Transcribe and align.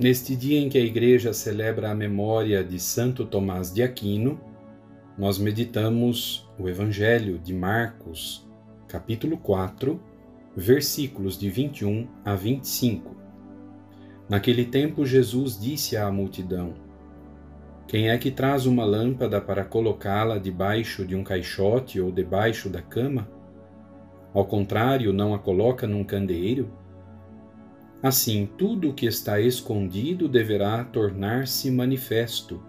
Neste 0.00 0.34
dia 0.34 0.58
em 0.58 0.70
que 0.70 0.78
a 0.78 0.80
Igreja 0.80 1.30
celebra 1.34 1.90
a 1.90 1.94
memória 1.94 2.64
de 2.64 2.80
Santo 2.80 3.26
Tomás 3.26 3.70
de 3.70 3.82
Aquino, 3.82 4.40
nós 5.18 5.36
meditamos 5.36 6.48
o 6.58 6.70
Evangelho 6.70 7.38
de 7.38 7.52
Marcos, 7.52 8.48
capítulo 8.88 9.36
4, 9.36 10.00
versículos 10.56 11.38
de 11.38 11.50
21 11.50 12.08
a 12.24 12.34
25. 12.34 13.14
Naquele 14.26 14.64
tempo, 14.64 15.04
Jesus 15.04 15.60
disse 15.60 15.98
à 15.98 16.10
multidão: 16.10 16.72
Quem 17.86 18.08
é 18.08 18.16
que 18.16 18.30
traz 18.30 18.64
uma 18.64 18.86
lâmpada 18.86 19.38
para 19.38 19.66
colocá-la 19.66 20.38
debaixo 20.38 21.04
de 21.04 21.14
um 21.14 21.22
caixote 21.22 22.00
ou 22.00 22.10
debaixo 22.10 22.70
da 22.70 22.80
cama? 22.80 23.28
Ao 24.32 24.46
contrário, 24.46 25.12
não 25.12 25.34
a 25.34 25.38
coloca 25.38 25.86
num 25.86 26.04
candeeiro? 26.04 26.79
Assim, 28.02 28.48
tudo 28.56 28.90
o 28.90 28.94
que 28.94 29.06
está 29.06 29.38
escondido 29.40 30.26
deverá 30.26 30.82
tornar-se 30.84 31.70
manifesto, 31.70 32.62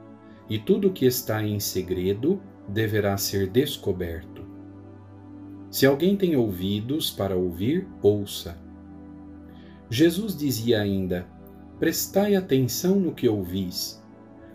e 0.49 0.59
tudo 0.59 0.89
o 0.89 0.91
que 0.91 1.05
está 1.05 1.41
em 1.41 1.59
segredo 1.59 2.41
deverá 2.67 3.17
ser 3.17 3.47
descoberto. 3.47 4.45
Se 5.69 5.85
alguém 5.85 6.17
tem 6.17 6.35
ouvidos 6.35 7.09
para 7.09 7.37
ouvir, 7.37 7.87
ouça. 8.01 8.57
Jesus 9.89 10.35
dizia 10.35 10.81
ainda: 10.81 11.25
Prestai 11.79 12.35
atenção 12.35 12.99
no 12.99 13.13
que 13.13 13.29
ouvis. 13.29 14.03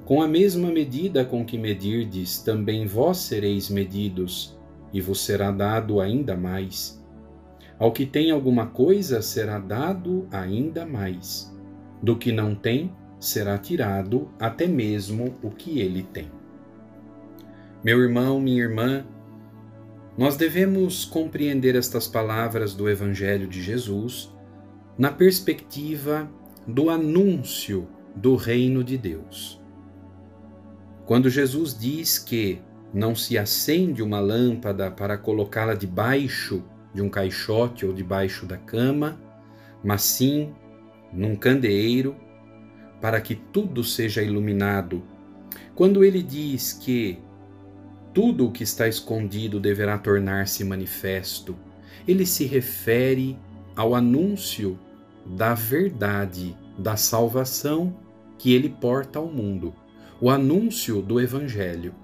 Com 0.04 0.20
a 0.20 0.28
mesma 0.28 0.70
medida 0.70 1.24
com 1.24 1.44
que 1.44 1.56
medirdes, 1.56 2.38
também 2.38 2.86
vós 2.86 3.16
sereis 3.16 3.70
medidos, 3.70 4.56
e 4.92 5.00
vos 5.00 5.20
será 5.20 5.50
dado 5.50 6.00
ainda 6.00 6.36
mais. 6.36 7.02
Ao 7.78 7.92
que 7.92 8.06
tem 8.06 8.30
alguma 8.30 8.66
coisa 8.66 9.20
será 9.20 9.58
dado 9.58 10.26
ainda 10.30 10.86
mais. 10.86 11.54
Do 12.02 12.16
que 12.16 12.32
não 12.32 12.54
tem, 12.54 12.92
será 13.20 13.58
tirado 13.58 14.30
até 14.38 14.66
mesmo 14.66 15.34
o 15.42 15.50
que 15.50 15.80
ele 15.80 16.02
tem. 16.02 16.30
Meu 17.84 18.00
irmão, 18.00 18.40
minha 18.40 18.62
irmã, 18.62 19.04
nós 20.16 20.36
devemos 20.36 21.04
compreender 21.04 21.76
estas 21.76 22.08
palavras 22.08 22.74
do 22.74 22.88
Evangelho 22.88 23.46
de 23.46 23.62
Jesus 23.62 24.34
na 24.96 25.12
perspectiva 25.12 26.30
do 26.66 26.88
anúncio 26.88 27.86
do 28.14 28.34
reino 28.34 28.82
de 28.82 28.96
Deus. 28.96 29.60
Quando 31.04 31.28
Jesus 31.28 31.78
diz 31.78 32.18
que 32.18 32.60
não 32.92 33.14
se 33.14 33.36
acende 33.36 34.02
uma 34.02 34.18
lâmpada 34.18 34.90
para 34.90 35.18
colocá-la 35.18 35.74
debaixo 35.74 36.64
de 36.96 37.02
um 37.02 37.10
caixote 37.10 37.84
ou 37.84 37.92
debaixo 37.92 38.46
da 38.46 38.56
cama, 38.56 39.20
mas 39.84 40.02
sim 40.02 40.50
num 41.12 41.36
candeeiro, 41.36 42.16
para 43.00 43.20
que 43.20 43.34
tudo 43.34 43.84
seja 43.84 44.22
iluminado. 44.22 45.02
Quando 45.74 46.02
ele 46.02 46.22
diz 46.22 46.72
que 46.72 47.18
tudo 48.14 48.46
o 48.46 48.50
que 48.50 48.62
está 48.62 48.88
escondido 48.88 49.60
deverá 49.60 49.98
tornar-se 49.98 50.64
manifesto, 50.64 51.54
ele 52.08 52.24
se 52.24 52.46
refere 52.46 53.38
ao 53.76 53.94
anúncio 53.94 54.78
da 55.26 55.52
verdade, 55.52 56.56
da 56.78 56.96
salvação 56.96 57.94
que 58.38 58.54
ele 58.54 58.70
porta 58.70 59.18
ao 59.18 59.26
mundo, 59.26 59.74
o 60.18 60.30
anúncio 60.30 61.02
do 61.02 61.20
Evangelho. 61.20 61.94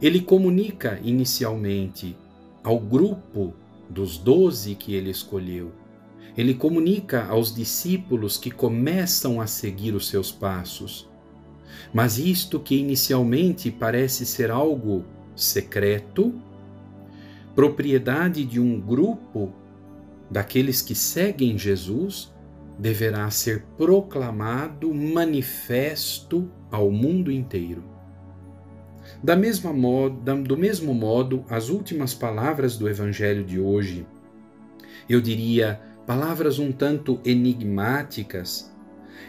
Ele 0.00 0.22
comunica 0.22 0.98
inicialmente 1.02 2.16
ao 2.64 2.78
grupo 2.78 3.54
dos 3.90 4.16
doze 4.16 4.74
que 4.74 4.94
ele 4.94 5.10
escolheu. 5.10 5.72
Ele 6.36 6.54
comunica 6.54 7.26
aos 7.26 7.54
discípulos 7.54 8.36
que 8.38 8.50
começam 8.50 9.40
a 9.40 9.46
seguir 9.46 9.94
os 9.94 10.08
seus 10.08 10.30
passos. 10.30 11.08
Mas 11.92 12.18
isto 12.18 12.60
que 12.60 12.76
inicialmente 12.76 13.70
parece 13.70 14.24
ser 14.24 14.50
algo 14.50 15.04
secreto, 15.34 16.40
propriedade 17.54 18.44
de 18.44 18.60
um 18.60 18.80
grupo 18.80 19.52
daqueles 20.30 20.80
que 20.80 20.94
seguem 20.94 21.58
Jesus, 21.58 22.32
deverá 22.78 23.28
ser 23.30 23.64
proclamado, 23.76 24.94
manifesto 24.94 26.48
ao 26.70 26.90
mundo 26.90 27.30
inteiro. 27.30 27.99
Da 29.22 29.36
mesma 29.36 29.72
modo, 29.72 30.42
do 30.42 30.56
mesmo 30.56 30.94
modo, 30.94 31.44
as 31.48 31.68
últimas 31.68 32.14
palavras 32.14 32.78
do 32.78 32.88
Evangelho 32.88 33.44
de 33.44 33.60
hoje, 33.60 34.06
eu 35.08 35.20
diria 35.20 35.78
palavras 36.06 36.58
um 36.58 36.72
tanto 36.72 37.20
enigmáticas, 37.22 38.74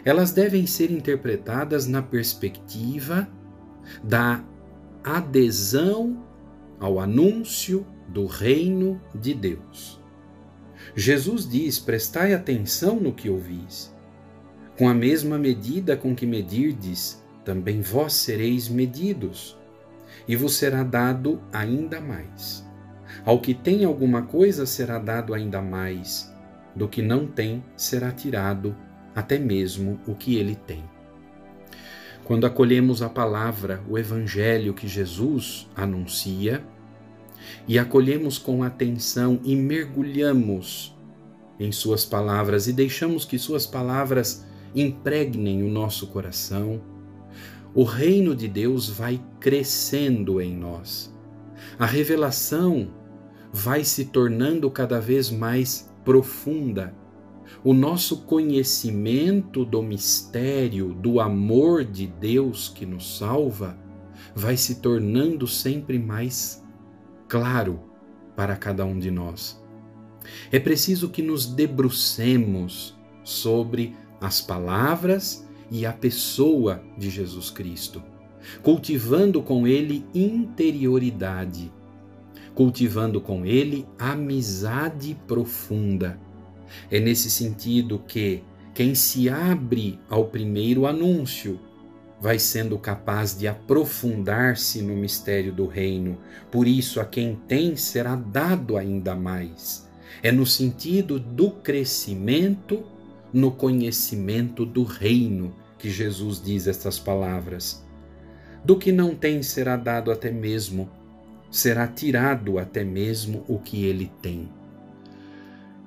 elas 0.02 0.32
devem 0.32 0.66
ser 0.66 0.90
interpretadas 0.90 1.86
na 1.86 2.00
perspectiva 2.00 3.28
da 4.02 4.42
adesão 5.04 6.24
ao 6.80 6.98
anúncio 6.98 7.86
do 8.08 8.24
reino 8.24 8.98
de 9.14 9.34
Deus. 9.34 10.00
Jesus 10.96 11.46
diz: 11.46 11.78
Prestai 11.78 12.32
atenção 12.32 12.96
no 12.98 13.12
que 13.12 13.28
ouvis. 13.28 13.94
Com 14.78 14.88
a 14.88 14.94
mesma 14.94 15.38
medida 15.38 15.98
com 15.98 16.14
que 16.14 16.26
medirdes, 16.26 17.22
também 17.44 17.82
vós 17.82 18.14
sereis 18.14 18.70
medidos 18.70 19.60
e 20.26 20.36
vos 20.36 20.54
será 20.54 20.82
dado 20.82 21.40
ainda 21.52 22.00
mais. 22.00 22.64
Ao 23.24 23.40
que 23.40 23.54
tem 23.54 23.84
alguma 23.84 24.22
coisa 24.22 24.66
será 24.66 24.98
dado 24.98 25.34
ainda 25.34 25.60
mais, 25.60 26.32
do 26.74 26.88
que 26.88 27.02
não 27.02 27.26
tem 27.26 27.62
será 27.76 28.10
tirado 28.10 28.74
até 29.14 29.38
mesmo 29.38 30.00
o 30.06 30.14
que 30.14 30.36
ele 30.36 30.54
tem. 30.54 30.82
Quando 32.24 32.46
acolhemos 32.46 33.02
a 33.02 33.08
palavra, 33.08 33.82
o 33.88 33.98
evangelho 33.98 34.72
que 34.72 34.88
Jesus 34.88 35.68
anuncia, 35.74 36.64
e 37.66 37.78
acolhemos 37.78 38.38
com 38.38 38.62
atenção 38.62 39.40
e 39.44 39.54
mergulhamos 39.56 40.96
em 41.58 41.70
Suas 41.70 42.04
palavras 42.04 42.66
e 42.66 42.72
deixamos 42.72 43.24
que 43.24 43.38
Suas 43.38 43.66
palavras 43.66 44.44
impregnem 44.74 45.62
o 45.62 45.68
nosso 45.68 46.06
coração, 46.06 46.80
o 47.74 47.84
reino 47.84 48.34
de 48.34 48.48
Deus 48.48 48.88
vai 48.88 49.20
crescendo 49.40 50.40
em 50.40 50.54
nós. 50.54 51.14
A 51.78 51.86
revelação 51.86 52.90
vai 53.52 53.84
se 53.84 54.06
tornando 54.06 54.70
cada 54.70 55.00
vez 55.00 55.30
mais 55.30 55.90
profunda. 56.04 56.94
O 57.64 57.72
nosso 57.72 58.22
conhecimento 58.24 59.64
do 59.64 59.82
mistério, 59.82 60.94
do 60.94 61.20
amor 61.20 61.84
de 61.84 62.06
Deus 62.06 62.68
que 62.68 62.84
nos 62.84 63.18
salva, 63.18 63.78
vai 64.34 64.56
se 64.56 64.76
tornando 64.76 65.46
sempre 65.46 65.98
mais 65.98 66.62
claro 67.28 67.80
para 68.36 68.56
cada 68.56 68.84
um 68.84 68.98
de 68.98 69.10
nós. 69.10 69.62
É 70.50 70.58
preciso 70.58 71.08
que 71.08 71.22
nos 71.22 71.46
debrucemos 71.46 72.98
sobre 73.24 73.96
as 74.20 74.40
palavras 74.40 75.46
e 75.72 75.86
a 75.86 75.92
pessoa 75.92 76.82
de 76.98 77.08
Jesus 77.08 77.48
Cristo, 77.48 78.02
cultivando 78.62 79.42
com 79.42 79.66
ele 79.66 80.04
interioridade, 80.14 81.72
cultivando 82.54 83.22
com 83.22 83.46
ele 83.46 83.86
amizade 83.98 85.16
profunda. 85.26 86.20
É 86.90 87.00
nesse 87.00 87.30
sentido 87.30 87.98
que 88.06 88.42
quem 88.74 88.94
se 88.94 89.30
abre 89.30 89.98
ao 90.10 90.26
primeiro 90.26 90.86
anúncio 90.86 91.58
vai 92.20 92.38
sendo 92.38 92.78
capaz 92.78 93.36
de 93.36 93.48
aprofundar-se 93.48 94.82
no 94.82 94.94
mistério 94.94 95.54
do 95.54 95.66
reino. 95.66 96.18
Por 96.50 96.68
isso, 96.68 97.00
a 97.00 97.04
quem 97.06 97.34
tem 97.48 97.76
será 97.76 98.14
dado 98.14 98.76
ainda 98.76 99.14
mais. 99.14 99.88
É 100.22 100.30
no 100.30 100.44
sentido 100.44 101.18
do 101.18 101.50
crescimento 101.50 102.84
no 103.32 103.50
conhecimento 103.50 104.66
do 104.66 104.84
reino 104.84 105.54
que 105.82 105.90
Jesus 105.90 106.40
diz 106.40 106.68
estas 106.68 107.00
palavras. 107.00 107.84
Do 108.64 108.78
que 108.78 108.92
não 108.92 109.16
tem 109.16 109.42
será 109.42 109.76
dado 109.76 110.12
até 110.12 110.30
mesmo, 110.30 110.88
será 111.50 111.88
tirado 111.88 112.56
até 112.56 112.84
mesmo 112.84 113.44
o 113.48 113.58
que 113.58 113.84
ele 113.84 114.08
tem. 114.22 114.48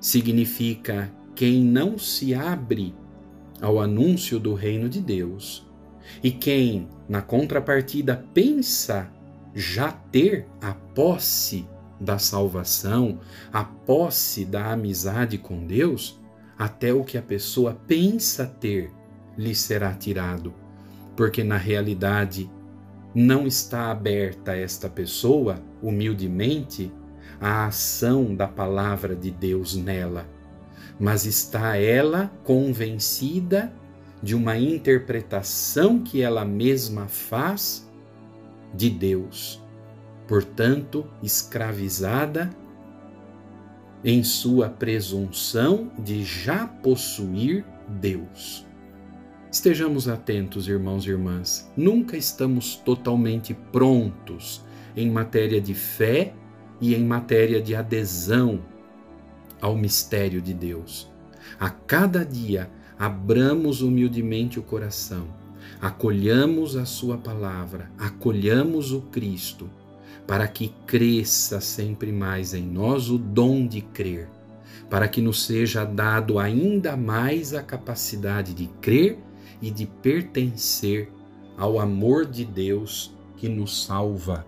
Significa 0.01 1.09
quem 1.33 1.63
não 1.63 1.97
se 1.97 2.35
abre 2.35 2.93
ao 3.61 3.79
anúncio 3.79 4.37
do 4.37 4.53
reino 4.53 4.89
de 4.89 4.99
Deus 4.99 5.65
e 6.21 6.29
quem, 6.29 6.89
na 7.07 7.21
contrapartida, 7.21 8.21
pensa 8.33 9.09
já 9.53 9.93
ter 9.93 10.45
a 10.61 10.73
posse 10.73 11.65
da 12.01 12.19
salvação, 12.19 13.21
a 13.53 13.63
posse 13.63 14.43
da 14.43 14.73
amizade 14.73 15.37
com 15.37 15.65
Deus, 15.65 16.19
até 16.57 16.93
o 16.93 17.05
que 17.05 17.17
a 17.17 17.21
pessoa 17.21 17.79
pensa 17.87 18.45
ter 18.45 18.91
lhe 19.37 19.53
será 19.53 19.93
tirado, 19.93 20.53
porque 21.15 21.43
na 21.43 21.57
realidade 21.57 22.49
não 23.13 23.47
está 23.47 23.91
aberta 23.91 24.55
esta 24.55 24.89
pessoa, 24.89 25.61
humildemente, 25.81 26.91
a 27.39 27.67
ação 27.67 28.35
da 28.35 28.47
palavra 28.47 29.15
de 29.15 29.31
Deus 29.31 29.75
nela, 29.75 30.27
mas 30.99 31.25
está 31.25 31.77
ela 31.77 32.31
convencida 32.43 33.73
de 34.21 34.35
uma 34.35 34.57
interpretação 34.57 35.99
que 35.99 36.21
ela 36.21 36.43
mesma 36.43 37.07
faz 37.07 37.89
de 38.73 38.89
Deus, 38.89 39.63
portanto, 40.27 41.05
escravizada 41.21 42.49
em 44.03 44.23
sua 44.23 44.69
presunção 44.69 45.91
de 45.97 46.23
já 46.23 46.67
possuir 46.67 47.65
Deus. 47.87 48.64
Estejamos 49.55 50.09
atentos, 50.09 50.67
irmãos 50.67 51.05
e 51.05 51.11
irmãs. 51.11 51.71
Nunca 51.77 52.17
estamos 52.17 52.75
totalmente 52.75 53.53
prontos 53.53 54.61
em 54.97 55.09
matéria 55.09 55.61
de 55.61 55.73
fé 55.73 56.33
e 56.81 56.93
em 56.93 57.05
matéria 57.05 57.61
de 57.61 57.73
adesão 57.73 58.59
ao 59.61 59.77
mistério 59.77 60.41
de 60.41 60.53
Deus. 60.53 61.09
A 61.57 61.69
cada 61.69 62.25
dia, 62.25 62.69
abramos 62.99 63.81
humildemente 63.81 64.59
o 64.59 64.61
coração, 64.61 65.25
acolhamos 65.79 66.75
a 66.75 66.83
Sua 66.83 67.17
palavra, 67.17 67.89
acolhamos 67.97 68.91
o 68.91 69.03
Cristo, 69.03 69.69
para 70.27 70.49
que 70.49 70.73
cresça 70.85 71.61
sempre 71.61 72.11
mais 72.11 72.53
em 72.53 72.67
nós 72.67 73.09
o 73.09 73.17
dom 73.17 73.65
de 73.65 73.79
crer, 73.79 74.27
para 74.89 75.07
que 75.07 75.21
nos 75.21 75.45
seja 75.45 75.85
dado 75.85 76.39
ainda 76.39 76.97
mais 76.97 77.53
a 77.53 77.63
capacidade 77.63 78.53
de 78.53 78.67
crer 78.81 79.17
e 79.61 79.71
de 79.71 79.85
pertencer 79.85 81.11
ao 81.57 81.79
amor 81.79 82.25
de 82.25 82.45
Deus 82.45 83.15
que 83.37 83.47
nos 83.47 83.85
salva. 83.85 84.45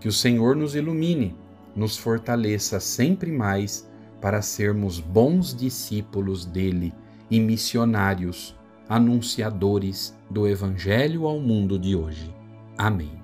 Que 0.00 0.08
o 0.08 0.12
Senhor 0.12 0.54
nos 0.56 0.74
ilumine, 0.74 1.34
nos 1.74 1.96
fortaleça 1.96 2.78
sempre 2.80 3.32
mais 3.32 3.88
para 4.20 4.42
sermos 4.42 5.00
bons 5.00 5.54
discípulos 5.54 6.44
dele 6.44 6.92
e 7.30 7.40
missionários, 7.40 8.54
anunciadores 8.88 10.14
do 10.30 10.46
Evangelho 10.46 11.26
ao 11.26 11.40
mundo 11.40 11.78
de 11.78 11.96
hoje. 11.96 12.34
Amém. 12.76 13.23